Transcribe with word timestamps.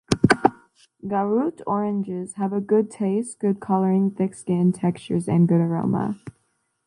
Garut 1.05 1.61
Oranges 1.67 2.33
have 2.33 2.53
a 2.53 2.59
good 2.59 2.89
taste, 2.89 3.37
good 3.39 3.59
coloring, 3.59 4.09
thick 4.09 4.33
skin 4.33 4.71
textures, 4.71 5.27
and 5.27 5.47
good 5.47 5.61
aroma. 5.61 6.19